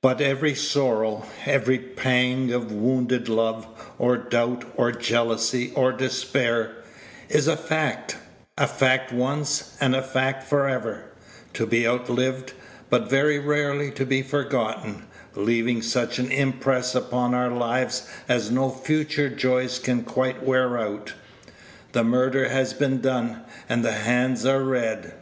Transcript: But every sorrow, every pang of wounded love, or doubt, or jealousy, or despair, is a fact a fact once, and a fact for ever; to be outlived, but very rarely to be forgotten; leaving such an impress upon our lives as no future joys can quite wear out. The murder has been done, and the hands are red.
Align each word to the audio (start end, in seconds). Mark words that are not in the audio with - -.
But 0.00 0.22
every 0.22 0.54
sorrow, 0.54 1.26
every 1.44 1.78
pang 1.78 2.50
of 2.54 2.72
wounded 2.72 3.28
love, 3.28 3.66
or 3.98 4.16
doubt, 4.16 4.64
or 4.78 4.92
jealousy, 4.92 5.72
or 5.76 5.92
despair, 5.92 6.70
is 7.28 7.46
a 7.46 7.54
fact 7.54 8.16
a 8.56 8.66
fact 8.66 9.12
once, 9.12 9.76
and 9.78 9.94
a 9.94 10.00
fact 10.00 10.42
for 10.44 10.66
ever; 10.66 11.04
to 11.52 11.66
be 11.66 11.86
outlived, 11.86 12.54
but 12.88 13.10
very 13.10 13.38
rarely 13.38 13.90
to 13.90 14.06
be 14.06 14.22
forgotten; 14.22 15.02
leaving 15.34 15.82
such 15.82 16.18
an 16.18 16.32
impress 16.32 16.94
upon 16.94 17.34
our 17.34 17.50
lives 17.50 18.08
as 18.26 18.50
no 18.50 18.70
future 18.70 19.28
joys 19.28 19.78
can 19.78 20.02
quite 20.02 20.42
wear 20.42 20.78
out. 20.78 21.12
The 21.92 22.04
murder 22.04 22.48
has 22.48 22.72
been 22.72 23.02
done, 23.02 23.42
and 23.68 23.84
the 23.84 23.92
hands 23.92 24.46
are 24.46 24.62
red. 24.64 25.12